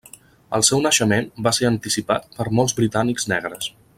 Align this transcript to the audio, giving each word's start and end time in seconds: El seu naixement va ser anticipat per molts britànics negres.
El 0.57 0.63
seu 0.69 0.79
naixement 0.85 1.27
va 1.47 1.53
ser 1.57 1.69
anticipat 1.69 2.27
per 2.39 2.49
molts 2.61 2.77
britànics 2.83 3.31
negres. 3.37 3.73